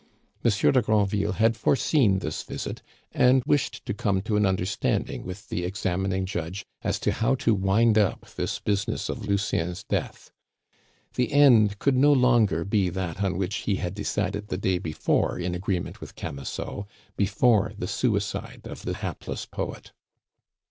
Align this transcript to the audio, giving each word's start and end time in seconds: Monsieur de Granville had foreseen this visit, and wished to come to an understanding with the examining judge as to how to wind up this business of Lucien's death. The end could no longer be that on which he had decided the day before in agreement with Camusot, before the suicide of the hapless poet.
Monsieur 0.43 0.71
de 0.71 0.81
Granville 0.81 1.33
had 1.33 1.55
foreseen 1.55 2.17
this 2.17 2.41
visit, 2.41 2.81
and 3.11 3.43
wished 3.45 3.85
to 3.85 3.93
come 3.93 4.19
to 4.23 4.35
an 4.35 4.47
understanding 4.47 5.23
with 5.23 5.49
the 5.49 5.63
examining 5.63 6.25
judge 6.25 6.65
as 6.81 6.97
to 6.99 7.11
how 7.11 7.35
to 7.35 7.53
wind 7.53 7.99
up 7.99 8.27
this 8.31 8.57
business 8.57 9.09
of 9.09 9.27
Lucien's 9.27 9.83
death. 9.83 10.31
The 11.13 11.31
end 11.31 11.77
could 11.77 11.95
no 11.97 12.11
longer 12.11 12.65
be 12.65 12.89
that 12.89 13.21
on 13.21 13.37
which 13.37 13.57
he 13.57 13.75
had 13.75 13.93
decided 13.93 14.47
the 14.47 14.57
day 14.57 14.79
before 14.79 15.37
in 15.37 15.53
agreement 15.53 16.01
with 16.01 16.15
Camusot, 16.15 16.87
before 17.15 17.73
the 17.77 17.87
suicide 17.87 18.61
of 18.65 18.81
the 18.81 18.95
hapless 18.95 19.45
poet. 19.45 19.91